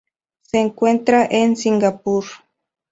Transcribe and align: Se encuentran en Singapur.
Se 0.41 0.57
encuentran 0.59 1.27
en 1.29 1.55
Singapur. 1.55 2.25